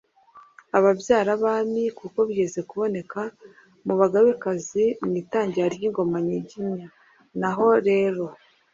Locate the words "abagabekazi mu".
3.95-5.13